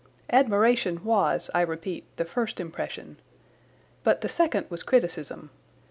[0.31, 3.17] Admiration was, I repeat, the first impression.
[4.03, 5.51] But the second was criticism.